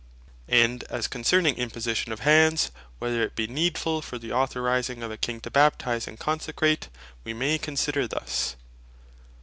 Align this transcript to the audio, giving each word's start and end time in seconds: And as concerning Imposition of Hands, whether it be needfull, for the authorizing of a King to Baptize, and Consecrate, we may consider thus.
And 0.49 0.83
as 0.85 1.07
concerning 1.07 1.57
Imposition 1.57 2.11
of 2.11 2.21
Hands, 2.21 2.71
whether 2.97 3.21
it 3.21 3.35
be 3.35 3.45
needfull, 3.47 4.01
for 4.03 4.17
the 4.17 4.31
authorizing 4.31 5.03
of 5.03 5.11
a 5.11 5.15
King 5.17 5.39
to 5.41 5.51
Baptize, 5.51 6.07
and 6.07 6.17
Consecrate, 6.17 6.89
we 7.23 7.35
may 7.35 7.59
consider 7.59 8.07
thus. 8.07 8.55